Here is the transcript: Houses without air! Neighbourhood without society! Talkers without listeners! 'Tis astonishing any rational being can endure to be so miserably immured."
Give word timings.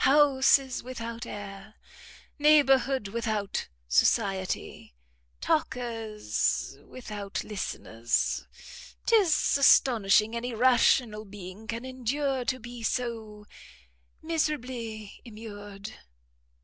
Houses 0.05 0.81
without 0.81 1.27
air! 1.27 1.75
Neighbourhood 2.39 3.09
without 3.09 3.67
society! 3.87 4.95
Talkers 5.41 6.79
without 6.87 7.43
listeners! 7.43 8.47
'Tis 9.05 9.57
astonishing 9.59 10.35
any 10.35 10.55
rational 10.55 11.23
being 11.23 11.67
can 11.67 11.85
endure 11.85 12.43
to 12.45 12.57
be 12.59 12.81
so 12.81 13.45
miserably 14.23 15.21
immured." 15.23 15.91